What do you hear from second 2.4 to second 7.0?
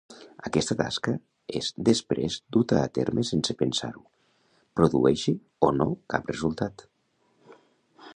duta a terme sense pensar-ho, produeixi o no cap resultat.